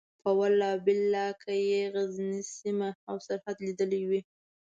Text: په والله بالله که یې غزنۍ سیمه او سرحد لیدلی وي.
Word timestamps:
په 0.23 0.29
والله 0.39 0.71
بالله 0.85 1.27
که 1.43 1.51
یې 1.69 1.81
غزنۍ 1.93 2.41
سیمه 2.57 2.89
او 3.09 3.15
سرحد 3.27 3.57
لیدلی 3.65 4.03
وي. 4.09 4.21